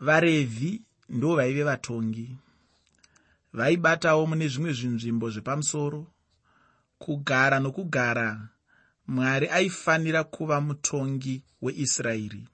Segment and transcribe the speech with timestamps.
[0.00, 2.36] varevhi ndo vaive vatongi.
[3.52, 6.06] Vaibatawo mune zvimwe zvinzvimbo zvepamusoro.
[6.98, 8.48] Kugara nokugara
[9.06, 12.48] mwari aifanira kuva mutongi weisraeri.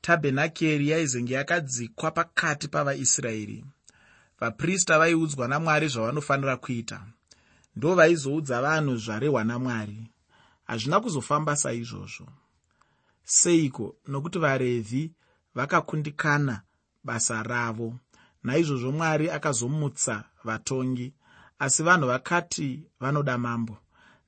[0.00, 3.64] Tabhenakeri yaizenge yakadzikwa pakati pavaisraeri.
[4.40, 7.06] Vaprista vaiudzwa namwari zvavanofanira kuita.
[7.76, 10.10] Ndo vaizoudza vanhu zvarehwa namwari.
[10.64, 12.28] Hazvina kuzofamba saizvozvo.
[13.24, 15.12] Seiko nokuti varevhi
[15.54, 16.62] vakakundikana
[17.04, 17.94] basa ravo.
[18.42, 21.14] Naizvozvo mwari akazomutsa vatongi
[21.58, 23.78] asi vanhu vakati vanoda mambo.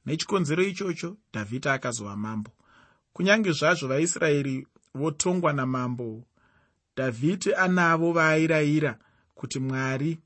[0.06, 2.50] Nechikonzero ichocho dhavhidhi akazova mambo.
[3.12, 6.24] Kunyange zvazvo vaisraeri votongwa namambo
[6.96, 8.98] dhavhidhi anavo vaairayira
[9.34, 10.18] kuti mwari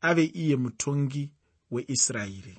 [0.00, 1.30] ave iye mutongi
[1.70, 2.58] weisraeri.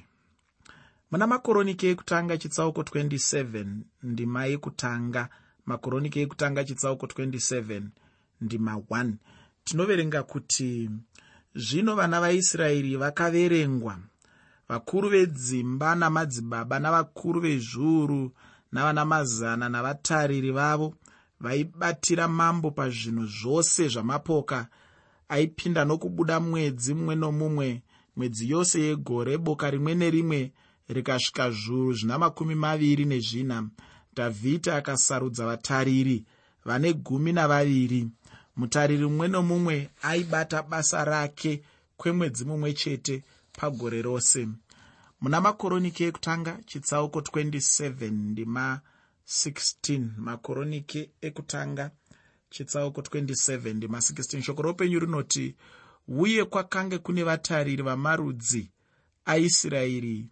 [1.12, 3.66] Muna makoroniki ekutanga chitsauko 27
[4.04, 5.30] ndima yekutanga
[5.66, 7.82] makoroniki ekutanga chitsauko 27
[8.42, 9.14] ndima 1
[9.64, 10.90] tinoverenga kuti
[11.56, 13.98] zvino vana vaisraeri vakaverengwa.
[14.70, 18.32] Vakuru vedzimba namadzibaba navakuru vezviuru
[18.72, 20.96] navana mazana navatariri vavo
[21.40, 24.68] vaibatira mambo pazvinhu zvose zvamapoka.
[25.30, 27.82] Aipinda nokubuda mwedzi mumwe nomumwe
[28.16, 30.52] mwedzi yose yegore boka rimwe nerimwe
[30.90, 33.70] rikasvika zviuru zvina makumi maviri nezvina
[34.16, 36.26] dhavhidhi akasarudza vatariri
[36.66, 38.08] vane gumi navaviri.
[38.56, 41.62] Mutariri mumwe nomumwe aibata basa rake
[41.98, 44.48] kwemwedzi mumwe chete pagore rose.
[45.22, 48.82] Muna makoroniki ekutanga chitsauko 27 ndima
[49.28, 51.92] 16 makoroniki ekutanga
[52.50, 55.56] chitsauko 27 ndima 16 shoko roupenyu rinoti
[56.08, 58.72] uye kwakange kune vatariri vamarudzi
[59.26, 60.26] aisraeri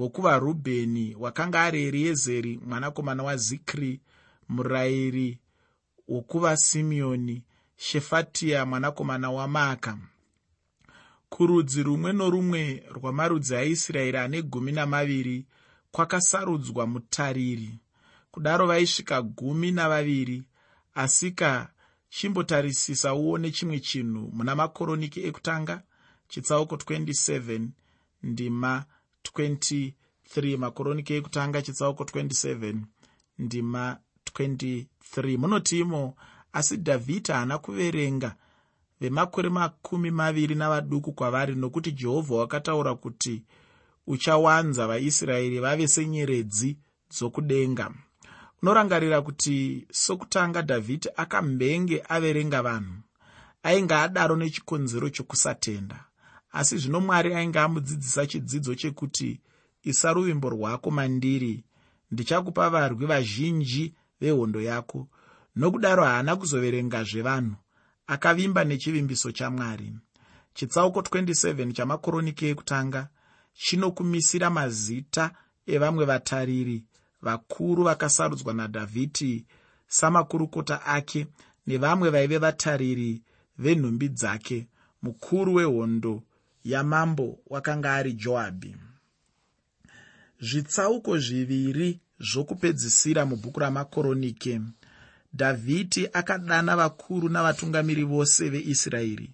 [0.00, 4.00] vokuvarubheni wakanga ari eriezeri mwanakomana wazikri
[4.48, 5.38] murayiri
[6.08, 7.42] wokuvasimeoni
[7.76, 9.98] shefatiya mwanakomana wamaka
[11.28, 15.46] kurudzi rumwe norumwe rwamarudzi aisraeri ane gumi namaviri
[15.92, 17.78] kwakasarudzwa mutariri.
[18.30, 20.42] Kudaro vaisvika gumi navaviri
[20.94, 21.72] asika
[22.08, 25.82] chimbotarisisa uone chimwe chinhu muna makoroniki ekutanga
[26.28, 27.68] chitsauko 27
[28.22, 28.84] ndima
[29.24, 32.76] 23 makoroniki ekutanga chitsauko 27
[33.38, 33.96] ndima
[34.34, 36.16] 23 munoti imo
[36.52, 38.30] asi dhavhidhi haana kuverenga
[39.00, 43.42] vemakore makumi maviri navaduku kwavari nokuti jehovha wakataura kuti
[44.06, 46.78] uchawanza vaisraeri vave senyeredzi
[47.10, 47.90] dzokudenga.
[48.62, 52.94] Unorangarira kuti sokutanga dhavhidhi akambenge averenga vanhu
[53.62, 56.04] ainge adaro nechikonzero chokusatenda
[56.52, 59.40] asi zvino mwari ainge amudzidzisa chidzidzo chekuti
[59.82, 61.64] isa ruvimbo rwako mandiri
[62.10, 65.08] ndichakupa varwi vazhinji vehondo yako.
[65.56, 67.56] Nokudaro haana kuzoverengazve vanhu
[68.06, 69.92] akavimba nechivimbiso chamwari
[70.54, 73.08] chitsauko 27 chamakoroniki ekutanga
[73.54, 75.24] chinokumisira mazita
[75.74, 76.84] evamwe vatariri
[77.22, 79.46] vakuru vakasarudzwa nadhavhidhi
[79.86, 81.26] samakurukota ake
[81.66, 83.22] nevamwe vaive vatariri
[83.62, 84.58] venhumbi dzake
[85.02, 86.22] mukuru wehondo
[86.64, 88.76] yamambo wakanga ari joabhi
[90.40, 94.60] zvitsauko zviviri zvokupedzisira mubhuku ramakoronike
[95.34, 99.30] dhavhidhi akadana vakuru navatungamiri vose veisraeri.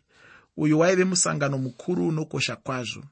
[0.56, 3.04] Uyu waive musangano mukuru unokosha kwazvo.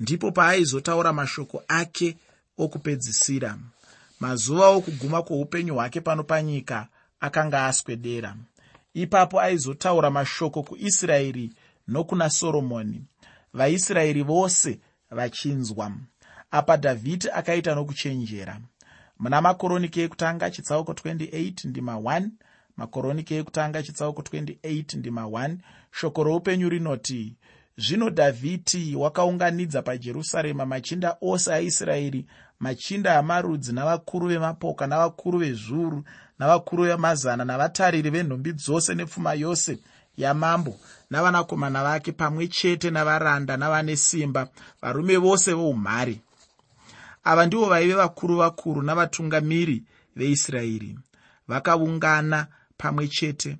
[0.00, 2.16] Ndipo paaizotaura mashoko ake
[2.58, 3.58] okupedzisira
[4.20, 6.88] mazuva okuguma kwoupenyu hwake pano panyika
[7.20, 8.36] akanga aswedera.
[8.94, 11.52] Ipapo aizotaura mashoko kuisraeri
[11.88, 13.04] nokuna soromoni
[13.54, 14.80] vaisraeri vose
[15.10, 15.92] vachinzwa.
[16.50, 18.60] Apa dhavhidhi akaita nokuchenjera.
[19.18, 22.28] Muna makoroniki ekutanga chitsauko 28 ndima 1
[22.76, 25.56] makoroniki ekutanga chitsauko 28 ndima 1
[25.92, 27.36] shoko roupenyu rinoti
[27.76, 32.26] zvino dhavhidhi wakaunganidza pajerusarema machinda ose aisraeri
[32.60, 36.04] machinda amarudzi navakuru vemapoka navakuru vezviuru
[36.38, 39.78] navakuru vemazana navatariri venhumbi dzose nepfuma yose
[40.16, 40.74] yamambo
[41.10, 44.48] navanakomana vake pamwe chete navaranda navane simba
[44.82, 46.20] varume vose voumhare.
[47.24, 49.82] Ava ndivo vaive vakuru vakuru navatungamiri
[50.16, 50.98] veisraeri
[51.48, 52.46] vakaungana
[52.78, 53.58] pamwe chete.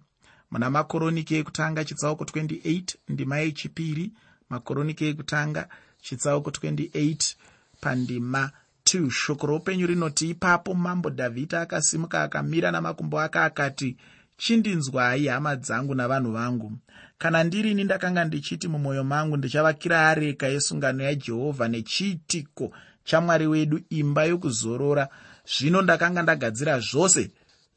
[0.51, 4.13] Muna makoroniki ekutanga chitsauko 28 ndima yechipiri.
[4.51, 5.69] Makoroniki ekutanga
[6.03, 7.35] chitsauko 28
[7.81, 8.51] pandima
[8.85, 13.97] 2 shoko roupenyu rinoti ipapo mambo dhavhidhi akasimuka akamira namakumbo ake akati
[14.41, 16.73] chindinzwai hama dzangu navanhu vangu.
[17.19, 22.73] Kana ndirini ndakanga ndichiti mumwoyo mangu ndichavakira areka yesungano yajehovha nechiitiko
[23.05, 25.09] chamwari wedu imba yokuzorora
[25.53, 27.31] zvino ndakanga ndagadzira zvose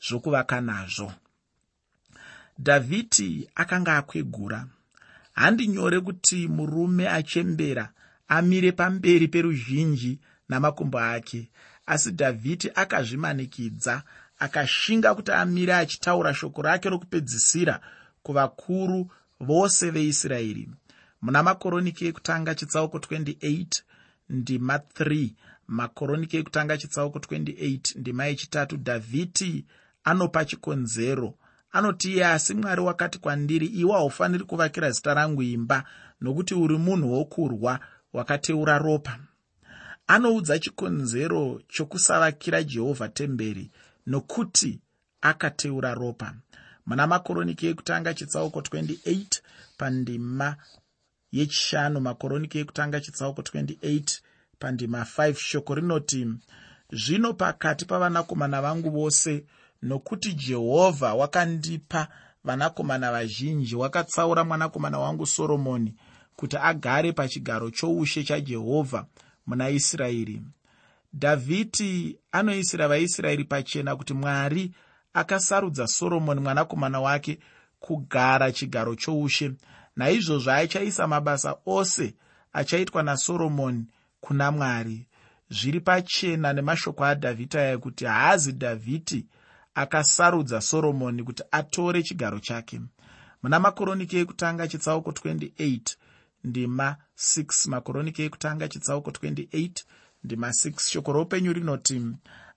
[0.08, 1.14] zvokuvaka nazvo.
[2.60, 4.68] Dhavhidhi akanga akwegura
[5.34, 7.90] handi nyore kuti murume achembera
[8.28, 10.20] amire pamberi peruzhinji
[10.50, 11.50] namakumbo ake.
[11.86, 14.04] Asi dhavhidhi akazvimanikidza
[14.44, 17.80] akashinga kuti amire achitaura shoko rake rokupedzisira
[18.24, 20.70] kuvakuru vose veisraeri.
[21.22, 23.66] Muna makoroniki ekutanga chitsauko 28
[24.30, 25.30] ndima 3
[25.68, 29.66] makoroniki ekutanga chitsauko 28 ndima yechitatu dhavhidhi
[30.04, 31.34] anopa chikonzero.
[31.72, 35.84] Anoti iye asi mwari wakati kwandiri iwe haufaniri kuvakira zita rangu imba
[36.22, 37.80] nokuti uri munhu wokurwa
[38.14, 39.20] wakateura ropa.
[40.08, 43.72] Anoudza chikonzero chokusavakira jehovha temberi
[44.06, 44.80] nokuti
[45.22, 46.34] akateura ropa.
[46.86, 49.42] Muna makoroniki ekutanga chitsauko 28
[49.78, 50.56] pandima
[51.32, 54.20] yechishanu makoroniki ekutanga chitsauko 28
[54.60, 56.28] pandima 5 shoko rinoti
[56.92, 59.46] zvino pakati pavanakomana vangu vose
[59.82, 62.08] nokuti jehovha wakandipa
[62.44, 65.96] vanakomana vazhinji wakatsaura mwanakomana wangu soromoni
[66.36, 69.06] kuti agare pachigaro choushe chajehovha
[69.48, 70.42] muna israeri
[71.14, 74.72] dhavhidhi anoisira vaisraeri pachena kuti mwari
[75.14, 77.40] akasarudza soromoni mwanakomana wake
[77.80, 79.52] kugara chigaro choushe.
[79.96, 82.16] Naizvozvo achaisa mabasa ose
[82.54, 83.86] achaitwa nasoromoni
[84.22, 85.08] kuna mwari.
[85.50, 89.26] Zviri pachena nemashoko adhavhidhi aya kuti haazi dhavhidhi
[89.76, 92.82] akasarudza soromoni kuti atore chigaro chake.
[93.44, 95.96] Muna makoroniki ekutanga chitsauko 28
[96.44, 99.84] ndima 6 makoroniki ekutanga chitsauko 28
[100.24, 102.02] ndima 6 shoko roupenyu rinoti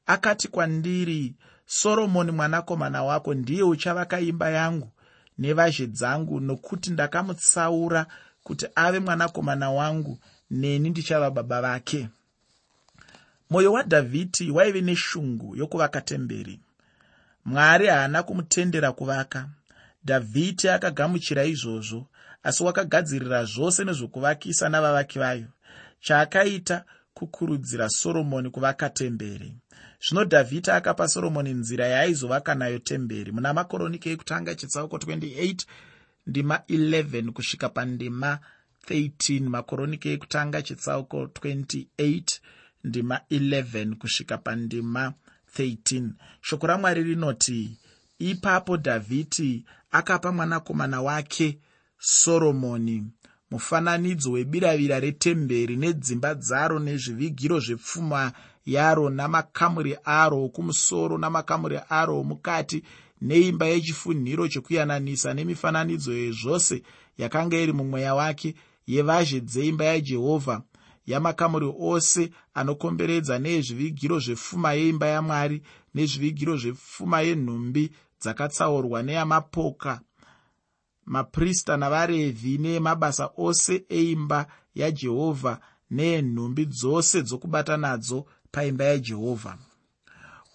[0.06, 1.34] akati kwandiri
[1.66, 4.90] soromoni mwanakomana wako ndiye uchavaka imba yangu
[5.38, 8.06] nevazhe dzangu nokuti ndakamutsaura
[8.42, 10.18] kuti ave mwanakomana wangu
[10.50, 12.08] neni ndichava baba vake.
[13.50, 16.60] Mwoyo wadhavhidhi waive neshungu yokuvaka temberi.
[17.44, 19.48] Mwari haana kumutendera kuvaka.
[20.04, 22.06] Dhavhidhi akagamuchira izvozvo
[22.42, 25.48] asi wakagadzirira zvose nezvokuvakisa navavaki vayo.
[26.00, 26.84] Chaakaita
[27.16, 29.50] kukurudzira soromoni kuvaka temberi.
[30.04, 33.32] Zvino dhavhidhi akapa soromoni nzira yaaizovaka nayo temberi.
[33.32, 35.64] Muna makoroniki ekutanga chitsauko 28
[36.26, 38.38] ndima 11 kusvika pandima
[38.88, 42.40] 13 makoroniki ekutanga chitsauko 28
[42.84, 45.12] ndima 11 kusvika pandima
[45.58, 46.10] 13
[46.40, 47.78] shoko ramwari rinoti
[48.18, 51.58] ipapo dhavhidhi akapa mwanakomana wake
[51.98, 52.96] soromoni
[53.50, 58.32] mufananidzo webiravira retemberi nedzimba dzaro nezvivigiro zvepfuma
[58.66, 62.82] yaro namakamuri aro okumusoro namakamuri aro omukati
[63.22, 66.82] neimba yechifunhiro chokuyananisa nemifananidzo yezvose
[67.18, 68.54] yakanga iri mumweya wake
[68.86, 70.62] yevazhe dzeimba yajehovha
[71.06, 75.62] yamakamuri ose anokomberedza neezvivigiro zvepfuma yeimba yamwari
[75.94, 77.90] nezvivigiro zvepfuma yenhumbi
[78.20, 80.00] dzakatsaurwa neyamapoka
[81.06, 85.60] maprista navarevhi neemabasa ose eimba yajehovha
[85.90, 89.58] neenhumbi dzose dzokubata nadzo paimba yajehovha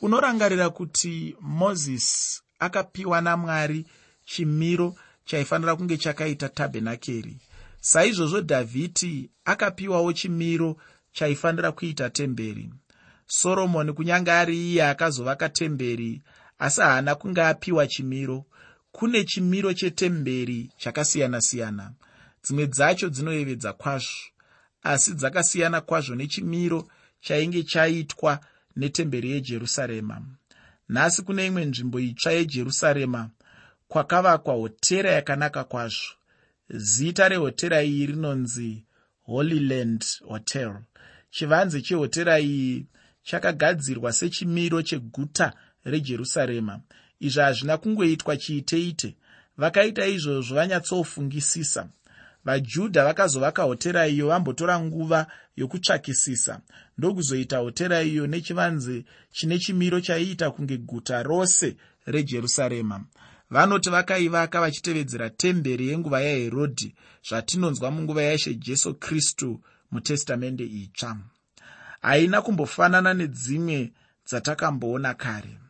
[0.01, 3.85] unorangarira kuti mozisi akapiwa namwari
[4.25, 4.95] chimiro
[5.25, 7.37] chaifanira kunge chakaita tabhenakeri.
[7.79, 10.77] Saizvozvo dhavhidhi akapiwawo chimiro
[11.11, 12.69] chaifanira kuita temberi.
[13.27, 16.21] Soromoni kunyange ari iye akazovaka temberi
[16.59, 18.45] asi haana kunge apiwa chimiro
[18.91, 21.91] kune chimiro chetemberi chakasiyana-siyana.
[22.43, 24.31] Dzimwe dzacho dzinoyevedza kwazvo
[24.83, 26.87] asi dzakasiyana kwazvo nechimiro
[27.21, 28.39] chainge chaitwa
[28.75, 30.21] netemberi yejerusarema.
[30.89, 33.29] Nhasi kune imwe nzvimbo itsva yejerusarema
[33.87, 36.13] kwakavakwa hotera yakanaka kwazvo.
[36.69, 38.83] Zita rehotera iyi rinonzi
[39.21, 40.73] holyland hotel.
[41.29, 42.85] Chivanze chehotera iyi
[43.23, 45.53] chakagadzirwa sechimiro cheguta
[45.85, 46.79] rejerusarema
[47.21, 49.15] izvi hazvina kungoitwa chiiteite.
[49.57, 51.89] Vakaita izvozvo vanyatsofungisisa.
[52.45, 56.61] Vajudha vakazovaka hotera iyo vambotora nguva yokutsvakisisa.
[56.97, 61.75] Ndokuzoita hotera iyo nechivanze chine chimiro chaiita kunge guta rose
[62.05, 63.05] rejerusarema.
[63.49, 66.95] Vanoti vakaivaka vachitevedzera temberi yenguva yaherodhi
[67.27, 69.61] zvatinonzwa munguva yaishe jesu kristu
[69.91, 71.17] mutestamende itsva.
[72.01, 73.91] Haina kumbofanana nedzimwe
[74.27, 75.60] dzatakamboona kare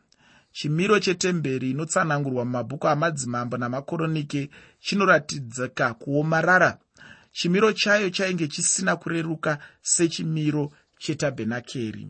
[0.52, 6.78] chimiro chetemberi inotsanangurwa mumabhuku amadzimambo namakoronike chinoratidzika kuomarara.
[7.32, 12.08] Chimiro chayo chainge chisina kureruka sechimiro chetabhenakeri.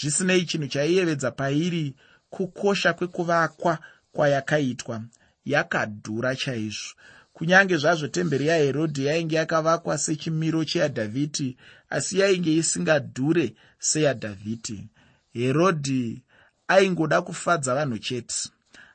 [0.00, 1.94] Zvisinei chinhu chaiyevedza pairi
[2.30, 3.78] kukosha kwekuvakwa
[4.12, 5.02] kwayakaitwa.
[5.44, 6.94] Yakadhura chaizvo.
[7.32, 11.56] Kunyange zvazvo temberi yaherodhi yainge yakavakwa sechimiro cheyadhavhidhi
[11.90, 14.88] asi yainge isingadhure seyadhavhidhi.
[15.32, 16.22] Herodhi
[16.68, 18.50] aingoda kufadza vanhu chete.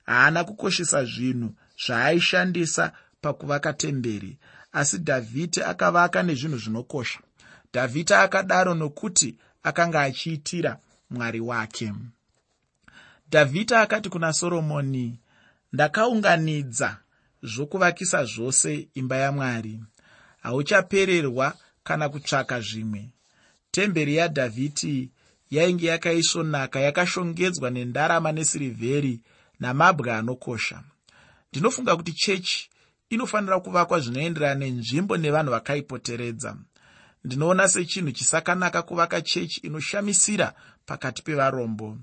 [0.06, 1.50] Haana kukoshesa zvinhu
[1.86, 4.38] zvaaishandisa pakuvaka temberi
[4.74, 7.20] asi dhavhidhi akavaka nezvinhu zvinokosha.
[7.74, 10.78] Dhavhidhi akadaro nokuti akanga achiitira
[11.10, 11.94] mwari wake.
[13.32, 15.20] Dhavhidhi akati kuna soromoni
[15.74, 16.98] ndakaunganidza
[17.44, 19.80] zvokuvakisa zvose imba yamwari.
[20.42, 23.10] Hauchapererwa kana kutsvaka zvimwe.
[23.72, 25.10] Temberi yadhavhidhi
[25.56, 29.22] yainge yakaisvonaka yakashongedzwa nendarama nesirivheri
[29.60, 30.84] namabwe anokosha.
[31.52, 32.70] Ndinofunga kuti chechi
[33.10, 36.58] inofanira kuvakwa zvinoenderana nenzvimbo nevanhu vakaipoteredza.
[37.24, 40.54] Ndinoona sechinhu chisakanaka kuvaka chechi inoshamisira
[40.86, 41.98] pakati pevarombo.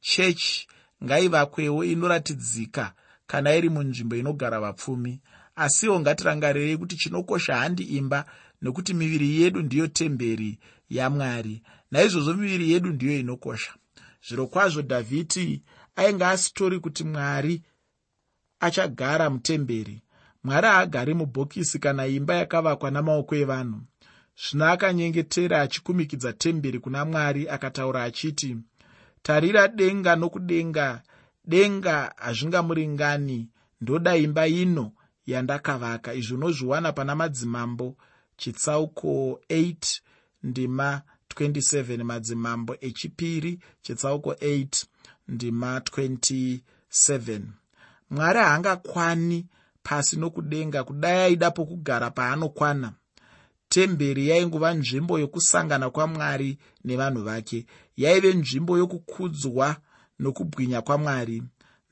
[0.00, 0.68] Chechi
[1.04, 2.92] ngaivakwewo inoratidzika
[3.26, 5.20] kana iri munzvimbo inogara vapfumi.
[5.56, 8.24] Asiwo ngatirangarirei kuti chinokosha handi imba
[8.62, 10.58] nekuti miviri yedu ndiyo temberi
[10.90, 13.74] yamwari naizvozvo miviri yedu ndiyo inokosha.
[14.28, 15.62] Zviro kwazvo dhavhidi
[15.96, 17.62] ainge asitori kuti mwari
[18.60, 20.02] achagara mutemberi.
[20.44, 23.80] Mwari haagari mubhokisi kana imba yakavakwa namaoko evanhu.
[24.42, 28.56] Zvino akanyengetera achikumikidza temberi kuna mwari akataura achiti
[29.22, 31.02] tarira denga nokudenga.
[31.44, 33.48] Denga hazvingamuringani.
[33.80, 34.92] Ndoda imba ino
[35.26, 36.14] yandakavaka.
[36.14, 37.96] Izvi unozviwana pana madzimambo.
[38.36, 40.00] Chitsauko 8
[40.42, 41.02] ndima
[41.34, 44.84] 27 madzimambo echipiri chitsauko 8
[45.28, 47.40] ndima 27
[48.10, 49.46] mwari haangakwani
[49.82, 52.92] pasi nokudenga kudai aida pokugara paanokwana.
[53.68, 57.66] Temberi yainguva nzvimbo yokusangana kwamwari nevanhu vake.
[57.96, 59.76] Yaive nzvimbo yokukudzwa
[60.18, 61.42] nokubwinya kwamwari.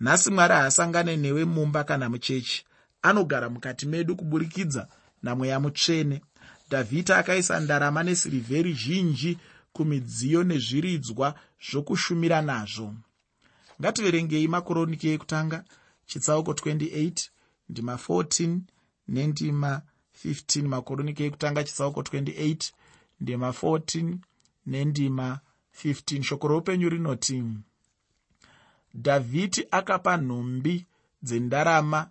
[0.01, 2.65] Nhasi mwari haasangane newe mumba kana muchechi.
[3.03, 4.89] Anogara mukati medu kuburikidza
[5.23, 6.23] namweya mutsvene
[6.71, 9.39] dhavhidhi akaisa ndarama nesirivheri zhinji
[9.73, 11.29] kumidziyo nezviridzwa
[11.67, 12.95] zvokushumira nazvo.
[13.81, 15.59] Ngativerengei makoroniki ekutanga
[16.09, 17.29] chitsauko 28
[17.69, 18.59] ndima 14
[19.09, 19.83] nendima
[20.25, 22.73] 15 makoroniki ekutanga chitsauko 28
[23.21, 24.17] ndima 14
[24.67, 25.41] nendima
[25.85, 27.39] 15 shoko roupenyu rinoti
[28.95, 30.87] dhavhidhi akapa nhumbi
[31.23, 32.11] dzendarama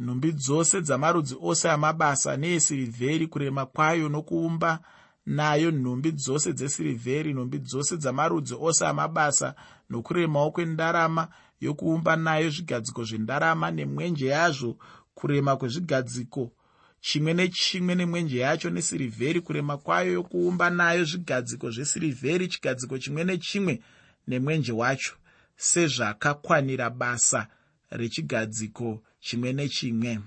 [0.00, 4.80] nhumbi dzose dzamarudzi ose amabasa neesirivheri kurema kwayo nokuumba
[5.26, 9.54] nayo nhumbi dzose dzesirivheri nhumbi dzose dzamarudzi ose amabasa
[9.90, 11.28] nokuremawo kwendarama
[11.60, 14.76] yokuumba nayo zvigadziko zvendarama nemwenje yazvo
[15.14, 16.52] kurema kwezvigadziko
[17.00, 23.82] chimwe nechimwe nemwenje yacho nesirivheri kurema kwayo yokuumba nayo zvigadziko zvesirivheri chigadziko chimwe nechimwe
[24.26, 25.14] nemwenje wacho
[25.56, 27.46] sezvakakwanira basa
[27.90, 30.20] rechigadziko chimwe nechimwe.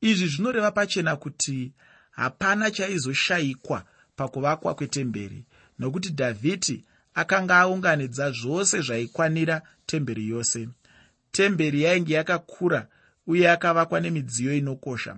[0.00, 1.72] Izvi zvinoreva pachena kuti
[2.10, 3.84] hapana chaizoshayikwa
[4.16, 5.44] pakuvakwa kwetemberi
[5.78, 10.68] nokuti dhavhidhi akanga aunganidza zvose zvaikwanira temberi yose.
[11.32, 12.88] Temberi yainge yakakura
[13.26, 15.16] uye yakavakwa nemidziyo inokosha.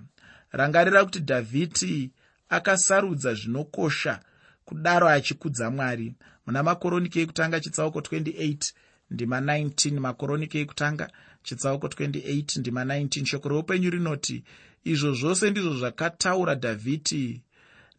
[0.52, 2.10] Rangarira kuti dhavhidhi
[2.48, 4.20] akasarudza zvinokosha
[4.64, 6.14] kudaro achikudza mwari.
[6.46, 8.72] Muna makoroniki ekutanga chitsauko 28
[9.10, 11.10] ndima 19 makoroniki ekutanga
[11.42, 14.44] chitsauko 28 ndima 19 shoko roupenyu rinoti
[14.84, 17.42] izvo zvose ndizvo zvakataura dhavhidhi.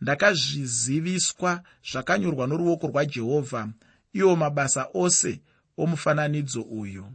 [0.01, 3.69] Ndakazviziviswa zvakanyorwa noruoko rwajehovha
[4.13, 5.41] iwo mabasa ose
[5.77, 7.05] omufananidzo uyu.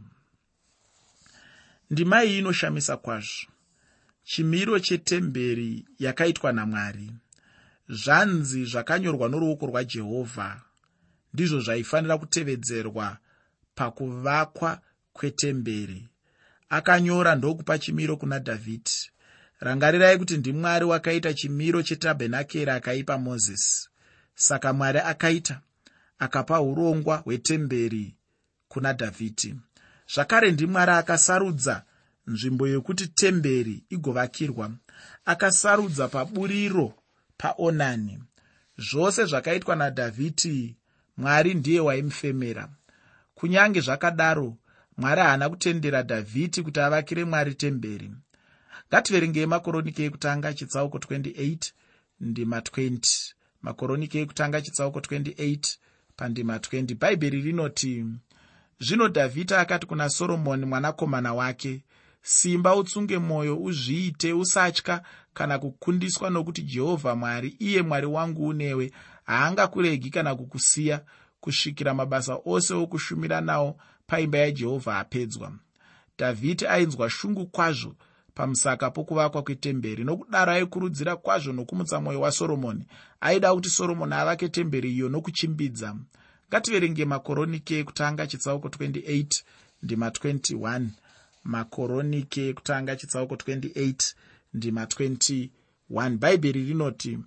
[1.89, 3.51] Ndima iyi inoshamisa kwazvo.
[4.23, 7.11] Chimiro chetemberi yakaitwa namwari.
[7.89, 10.61] Zvanzi zvakanyorwa noruoko rwajehovha
[11.33, 13.17] ndizvo zvaifanira kutevedzerwa
[13.75, 14.81] pakuvakwa
[15.13, 16.08] kwetemberi
[16.69, 19.09] akanyora ndokupa chimiro kuna dhavhidhi
[19.59, 23.89] rangarirai kuti ndimwari wakaita chimiro chetabhenakeri akaipa mozisi
[24.35, 25.61] saka mwari akaita
[26.19, 28.15] akapa urongwa hwetemberi
[28.67, 29.55] kuna dhavhidhi
[30.13, 31.83] zvakare ndimwari akasarudza
[32.29, 34.71] nzvimbo yokuti temberi igovakirwa.
[35.25, 36.93] Akasarudza paburiro
[37.37, 38.19] paonani.
[38.77, 40.75] Zvose zvakaitwa nadhavhidhi
[41.17, 42.69] mwari ndiye waimufemera.
[43.35, 44.57] Kunyange zvakadaro
[44.99, 48.11] mwari haana kutendera dhavhidhi kuti avakire mwari temberi.
[48.89, 51.71] Ngativerengei makoroniki ekutanga chitsauko 28
[52.19, 55.77] ndima 20 makoroniki ekutanga chitsauko 28
[56.15, 58.05] pandima 20 bhaibheri rinoti
[58.79, 61.83] zvino dhavhidhi akati kuna soromoni mwanakomana wake
[62.21, 65.01] simba utsunge mwoyo uzviite usatya
[65.33, 68.91] kana kukundiswa nokuti jehovha mwari iye mwari wangu unewe
[69.23, 71.01] haangakuregi kana kukusiya
[71.41, 75.51] kusvikira mabasa ose okushumira nawo paimba yajehovha apedzwa.
[76.17, 77.95] Dhavhidhi ainzwa shungu kwazvo
[78.33, 82.83] pamusaka pokuvakwa kwetemberi nokudaro aikurudzira kwazvo nokumutsa mwoyo wasoromoni.
[83.21, 85.95] Aida kuti soromoni avake temberi iyo nokuchimbidza.
[86.49, 89.43] Ngativerenge makoroniki ekutanga chitsauko 28
[89.83, 90.87] ndima 21
[91.43, 94.13] makoronike ekutanga chitsauko 28
[94.53, 97.19] ndima 21 bhaibheri rinoti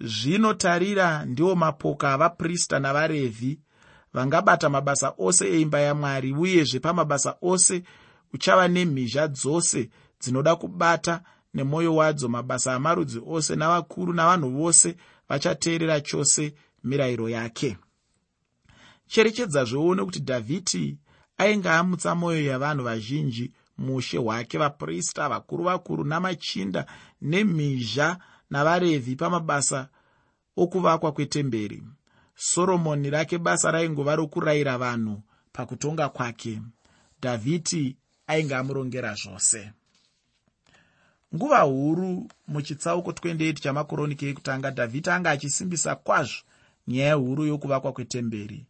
[0.00, 3.58] zvinotarira ndiwo mapoka avaprista navarevhi
[4.16, 7.82] vangabata mabasa ose eimba yamwari uyezve pamabasa ose
[8.32, 11.20] uchava nemhizha dzose dzinoda kubata
[11.54, 14.96] nemwoyo wadzo mabasa amarudzi ose navakuru navanhu vose
[15.28, 16.54] vachateerera chose
[16.84, 17.76] mirayiro yake.
[19.06, 20.98] Cherechedzazveone kuti dhavhidhi
[21.38, 26.86] ainge amutsa mwoyo yavanhu vazhinji mushe hwake vaprista vakuru vakuru namachinda
[27.20, 28.18] nemhizha
[28.50, 29.88] navarevhi pamabasa
[30.56, 31.82] okuvakwa kwetemberi
[32.36, 36.62] soromoni rake basa raingova rokurayira vanhu pakutonga kwake.
[37.22, 39.72] Dhavhidhi ainge amurongera zvose.
[41.34, 46.42] Nguva huru muchitsauko 28 chamakoroniki ekutanga dhavhidhi anga achisimbisa kwazvo
[46.88, 48.66] nyaya huru yokuvakwa kwetemberi.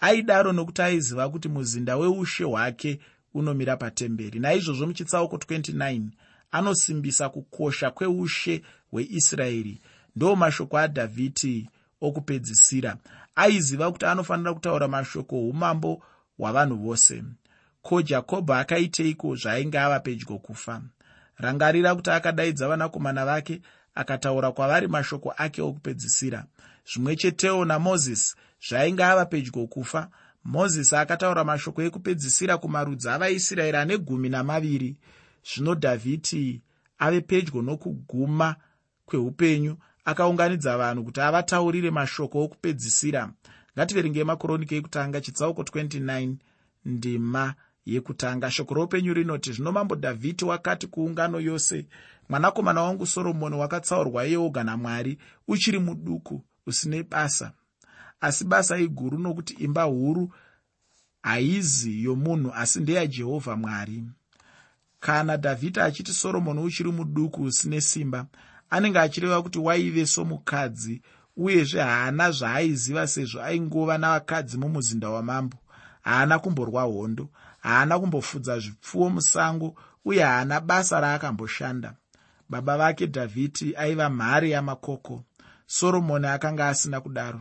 [0.00, 3.00] Aidaro nokuti aiziva kuti muzinda weushe hwake
[3.34, 4.38] unomira patemberi.
[4.40, 6.02] Naizvozvo muchitsauko 29
[6.50, 9.80] anosimbisa kukosha kweushe hweisraeri.
[10.16, 11.68] Ndo mashoko adhavhidhi
[12.08, 12.96] okupedzisira.
[13.36, 16.02] Aiziva kuti anofanira kutaura mashoko umambo
[16.38, 17.22] hwavanhu vose.
[17.82, 20.82] Ko jakobho akaiteiko zvaainge ava pedyo kufa?
[21.38, 23.60] Rangarira kuti akadaidza vanakomana vake
[23.94, 26.44] akataura kwavari mashoko ake okupedzisira.
[26.92, 28.34] Zvimwe chetewo namozisi
[28.68, 30.08] zvainge ava pedyo kufa
[30.44, 34.96] mozisi akataura mashoko ekupedzisira kumarudzi avaisraeri ane gumi namaviri.
[35.48, 36.62] Zvino dhavhidhi
[36.98, 38.56] ave pedyo nokuguma
[39.06, 43.22] kweupenyu akaunganidza vanhu kuti avataurire mashoko okupedzisira.
[43.74, 46.34] Ngativerengei makoroniki ekutanga chitsauko 29
[46.84, 47.54] ndima
[47.86, 48.50] yekutanga.
[48.50, 51.86] Shoko roupenyu rinoti zvino mambo dhavhidhi wakati kuungano yose
[52.28, 57.52] mwanakomana wangu soromoni wakatsaurwa yeoga namwari uchiri muduku usine basa.
[58.20, 60.34] Asi basa iguru nokuti imba huru
[61.22, 64.04] haizi yomunhu asi ndeyajehovha mwari.
[65.00, 68.26] Kana dhavhidhi achiti soromoni uchiri muduku usine simba
[68.70, 71.02] anenge achireva kuti waive somukadzi
[71.36, 75.56] uyezve haana zvaaiziva sezvo aingova navakadzi mumuzinda wamambo.
[76.02, 77.28] Haana kumborwa hondo
[77.60, 79.74] haana kumbofudza zvipfuwo musango
[80.04, 81.94] uye haana basa raakamboshanda.
[82.48, 85.24] Baba vake dhavhidhi aiva mhare yamakoko.
[85.66, 87.40] Soromoni akanga asina kudaro.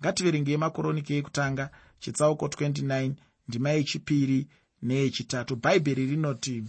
[0.00, 3.12] Ngativerengei makoroniki ekutanga chitsauko 29
[3.48, 4.48] ndima yechipiri
[4.82, 5.56] neyechitatu.
[5.56, 6.64] Bhaibheri rinoti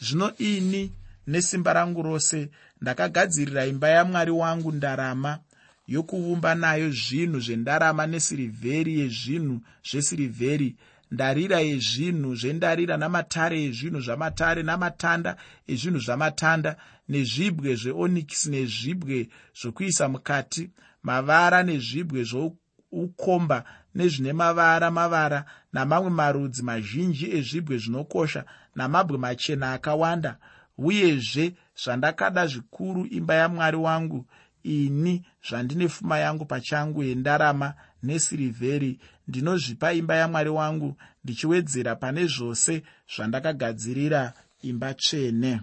[0.00, 0.92] zvino ini
[1.26, 5.38] nesimba rangu rose ndakagadzirira imba yamwari wangu ndarama
[5.86, 10.76] yokuumba nayo zvinhu zvendarama nesirivheri yezvinhu zvesirivheri
[11.10, 15.36] ndarira yezvinhu zvendarira namatare ezvinhu zvamatare namatanda
[15.72, 16.76] ezvinhu zvamatanda
[17.08, 19.28] nezvibwe zveonikisi nezvibwe
[19.60, 20.70] zvokuisa mukati
[21.02, 23.58] mavara nezvibwe zvoukomba
[23.94, 28.44] nezvine mavara mavara namamwe marudzi mazhinji ezvibwe zvinokosha
[28.76, 30.32] namabwe machena akawanda
[30.78, 34.26] uyezve zvandakada zvikuru imba yamwari wangu
[34.62, 42.82] ini zvandine pfuma yangu pachangu yendarama nesirivheri ndinozvipa imba yamwari wangu ndichiwedzera pane zvose
[43.16, 44.32] zvandakagadzirira
[44.62, 45.60] imba tsvene.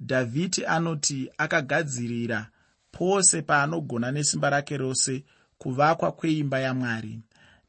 [0.00, 2.50] Dhavhidhi anoti akagadzirira
[2.92, 5.24] pose paanogona nesimba rake rose
[5.58, 7.20] kuvakwa kweimba yamwari.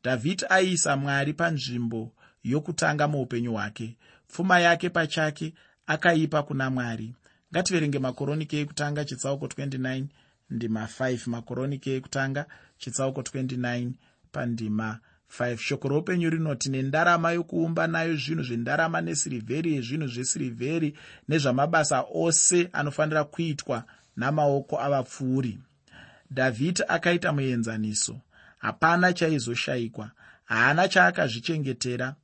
[0.04, 2.12] Dhavhidhi aiisa mwari panzvimbo
[2.44, 3.98] yokutanga muupenyu hwake.
[4.28, 5.54] Pfuma yake pachake
[5.88, 7.14] akaipa kuna mwari.
[7.54, 10.06] Ngativerenge makoroniki ekutanga chitsauko 29
[10.50, 12.46] ndima 5 makoroniki ekutanga
[12.78, 13.92] chitsauko 29
[14.32, 15.00] pandima
[15.40, 20.90] 5 shoko roupenyu rinoti nendarama yokuumba nayo zvinhu zvendarama nesirivheri yezvinhu zvesirivheri
[21.30, 23.84] nezvamabasa ose anofanira kuitwa
[24.16, 25.60] namaoko avapfuuri.
[26.32, 28.16] Dhavhidhi akaita muenzaniso.
[28.58, 30.12] Hapana chaizoshayikwa
[30.44, 32.16] haana chaakazvichengetera.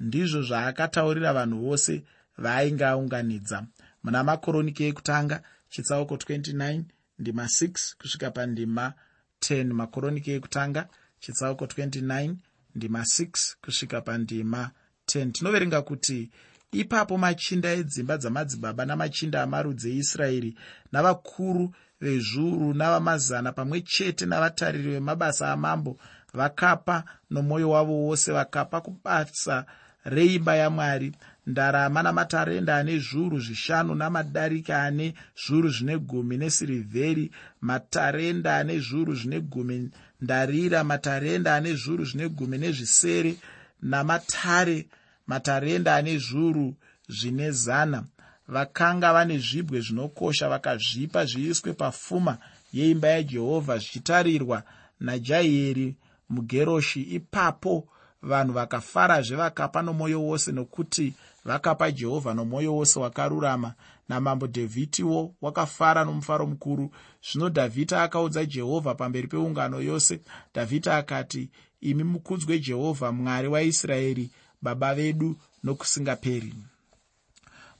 [0.00, 2.02] Ndizvo zvaakataurira vanhu vose
[2.42, 3.58] vaainge aunganidza
[4.02, 5.36] muna makoroniki ekutanga
[5.72, 6.82] chitsauko 29
[7.18, 8.92] ndima 6 kusvika pandima
[9.40, 10.88] 10 makoroniki ekutanga
[11.20, 12.34] chitsauko 29
[12.74, 14.70] ndima 6 kusvika pandima
[15.06, 16.30] 10 tinoverenga kuti
[16.72, 20.50] ipapo machinda edzimba dzamadzibaba namachinda amarudzi eisraeri
[20.92, 25.92] navakuru vezviuru navamazana pamwe chete navatariri vemabasa amambo
[26.38, 29.66] vakapa nomwoyo wavo wose vakapa kubasa
[30.04, 31.12] reimba yamwari
[31.46, 35.14] ndarama namatarenda ane zviuru zvishanu namadarika ane
[35.46, 37.30] zviuru zvine gumi nesirivheri
[37.60, 43.36] matarenda ane zviuru zvine gumi ndarira matarenda ane zviuru zvine gumi nezvisere
[43.82, 44.86] namatare
[45.26, 46.74] matarenda ane zviuru
[47.08, 48.04] zvine zana.
[48.48, 52.38] Vakanga vane zvibwe zvinokosha vakazvipa zviiswe pafuma
[52.72, 54.62] yeimba yajehovha zvichitarirwa
[55.00, 55.96] najairi
[56.28, 57.02] mugeroshi.
[57.02, 57.88] Ipapo
[58.22, 61.14] vanhu vakafarazve vakapa nomwoyo wose nokuti
[61.46, 63.74] vakapa jehovha nomwoyo wose wakarurama
[64.08, 66.90] namambo dhavhidhiwo wakafara nomufaro mukuru.
[67.32, 70.20] Zvino dhavhidhi akaudza jehovha pamberi peungano yose.
[70.54, 74.30] Dhavhidhi akati imi mukudzwe jehovha mwari waisraeri
[74.62, 76.54] baba vedu nokusingaperi.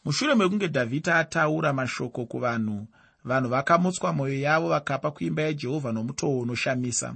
[0.05, 2.87] Mushure mekunge dhavhidhi ataura mashoko kuvanhu
[3.25, 7.15] vanhu vakamutswa mwoyo yavo vakapa kuimba yajehovha nomutoo unoshamisa.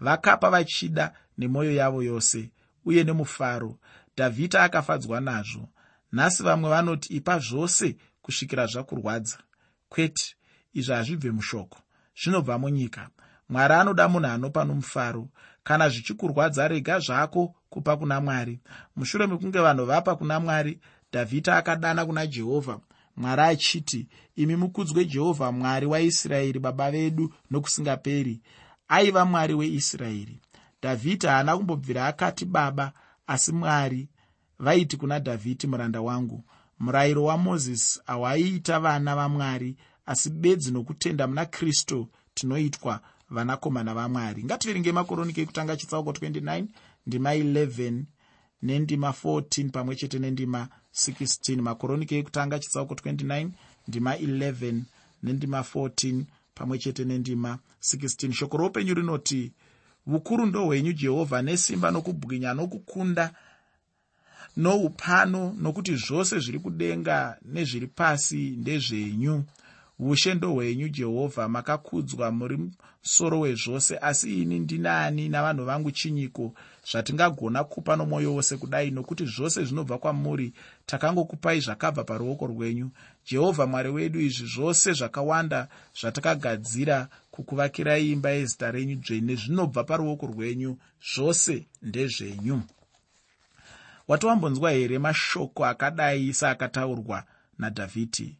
[0.00, 2.50] Vakapa vachida nemwoyo yavo yose
[2.84, 3.76] uye nemufaro.
[4.16, 5.68] Dhavhidhi akafadzwa nazvo
[6.12, 9.38] nhasi vamwe vanoti ipa zvose kusvikira zvakurwadza.
[9.88, 10.34] Kwete
[10.74, 11.78] izvi hazvibve mushoko.
[12.22, 13.08] Zvinobva munyika.
[13.48, 15.28] Mwari anoda munhu anopa nomufaro.
[15.62, 18.60] Kana zvichikurwadza rega zvako kupa kuna mwari.
[18.96, 20.80] Mushure mekunge vanhu vapa kuna mwari
[21.12, 22.80] dhavhidhi akadana kuna jehovha.
[23.16, 28.40] Mwari achiti imi mukudzwe jehovha mwari waisraeri baba vedu nokusingaperi.
[28.88, 30.40] Aiva mwari weisraeri
[30.82, 32.92] dhavhidhi haana kumbobvira akati baba
[33.26, 34.08] asi mwari
[34.60, 36.44] vaiti kuna dhavhidhi muranda wangu
[36.78, 45.40] murayiro wamozisi hawaiita vana vamwari asi bedzi nokutenda muna kristu tinoitwa vanakomana vamwari ngativerenge makoroniki
[45.40, 46.64] ekutanga chitsauko 29
[47.06, 48.02] ndima 11
[48.62, 53.48] nendima 14 pamwe chete nendima 16 makoroniki ekutanga chitsauko 29
[53.88, 54.80] ndima 11
[55.22, 59.52] nendima 14 pamwe chete nendima 16 shoko roupenyu rinoti
[60.06, 63.34] ukuru ndohwenyu jehovha nesimba nokubwinya nokukunda
[64.56, 69.44] noupano nokuti zvose zviri kudenga nezviri pasi ndezvenyu.
[69.98, 72.58] Ushe ndohwenyu jehovha makakudzwa muri
[73.02, 76.54] musoro wezvose asi ini ndinani navanhu vangu chinyiko
[76.90, 78.90] zvatingagona kupa nomwoyo wose kudai?
[78.90, 80.52] Nokuti zvose zvinobva kwamuri
[80.86, 82.90] takangokupai zvakabva paruoko rwenyu.
[83.26, 85.68] Jehovha mwari wedu izvi zvose zvakawanda
[86.00, 90.76] zvatakagadzira kukuvakirai imba yezita renyu dzvene zvinobva paruoko rwenyu
[91.14, 92.62] zvose ndezvenyu
[94.10, 97.24] watowambonzwa here mashoko akadai seakataurwa
[97.58, 98.36] nadhavhidhi?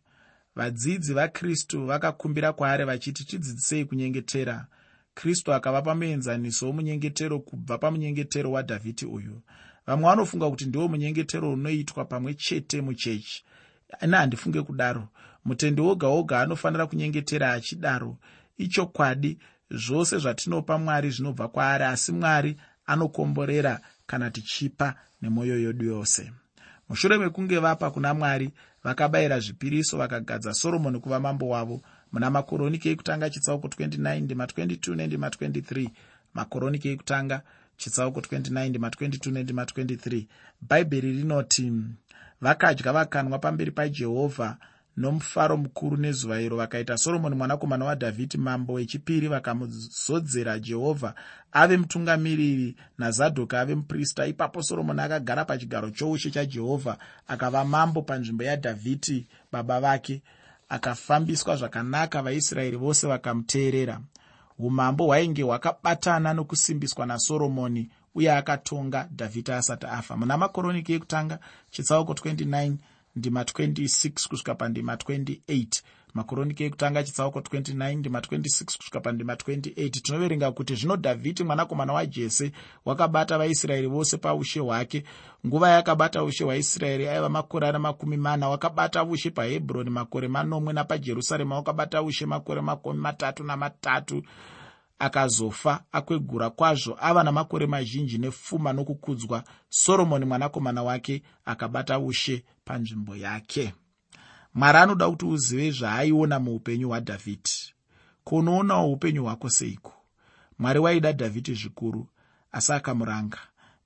[0.57, 4.67] Vadzidzi vakristu vakakumbira kwaari vachiti tidzidzisei kunyengetera?
[5.15, 9.43] Kristu akavapa muenzaniso womunyengetero kubva pamunyengetero wadhavhidhi uyu.
[9.87, 13.45] Vamwe vanofunga kuti ndiwo munyengetero unoitwa pamwe chete muchechi.
[14.03, 15.09] Ine handifunge kudaro.
[15.45, 18.19] Mutendi woga woga anofanira kunyengetera achidaro.
[18.59, 19.39] Ichokwadi
[19.71, 22.57] zvose zvatinopa mwari zvinobva kwaari asi mwari
[22.87, 23.81] anokomborera
[24.11, 26.33] kana tichipa nemwoyo yedu yose.
[26.89, 28.51] Mushure mekunge vapa kuna mwari
[28.85, 35.29] vakabayira zvipiriso vakagadza soromoni kuva mambo wavo muna makoroniki ekutanga chitsauko 29 ndima 22 nendima
[35.29, 35.91] 23
[36.35, 37.43] makoroniki ekutanga
[37.77, 40.27] chitsauko 29 ndima 22 nendima 23
[40.69, 41.73] bhaibheri rinoti
[42.41, 44.57] vakadya vakanwa pamberi pajehovha
[44.97, 46.99] nomufaro mukuru nezuva iro vakaita.
[46.99, 51.15] Soromoni mwanakomana wadhavhidhi mambo wechipiri vakamuzodzera jehovha
[51.53, 54.27] ave mutungamiriri nazadhoki ave muprista.
[54.27, 56.99] Ipapo soromoni akagara pachigaro choushe chajehovha
[57.29, 60.23] akava mambo panzvimbo yadhavhidhi baba vake.
[60.69, 64.01] Akafambiswa zvakanaka vaisraeri vose vakamuteerera.
[64.59, 70.17] Umambo hwainge hwakabatana nokusimbiswa nasoromoni uye akatonga dhavhidhi asati afa.
[70.17, 71.39] Muna makoroniki ekutanga
[71.71, 72.75] chitsauko 29
[73.17, 75.67] ndima 26 kusvika pandima 28
[76.15, 82.53] makoroniki ekutanga chitsauko 29 ndima 26 kusvika pandima 28 tinoverenga kuti zvino dhavhidhi mwanakomana wajese
[82.85, 85.05] wakabata vaisraeri vose paushe hwake.
[85.47, 88.49] Nguva yakabata ushe hwaisraeri aiva makore ana makumi mana.
[88.49, 91.57] Wakabata ushe pahebhuroni makore manomwe napajerusarema.
[91.57, 94.23] Wakabata ushe makore makumi matatu namatatu.
[94.99, 96.97] Akazofa akwegura kwazvo.
[97.01, 99.45] Ava namakore mazhinji nepfuma nokukudzwa.
[99.69, 103.75] Soromoni mwanakomana wake akabata ushe panzvimbo yake.
[104.55, 107.75] Mwari anoda kuti uzive zvaaiona muupenyu hwadhavhidhi.
[108.25, 109.93] Kunoonawo upenyu hwako seiko?
[110.59, 112.09] Mwari waida dhavhidhi zvikuru
[112.53, 113.39] asi akamuranga.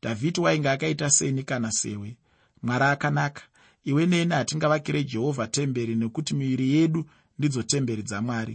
[0.03, 2.17] Dhavhidhi wainge akaita seni kana sewe.
[2.63, 3.43] Mwari akanaka.
[3.85, 7.05] Iwe neni hatingavakire jehovha temberi nekuti miviri yedu
[7.39, 8.53] ndidzo temberi dzamwari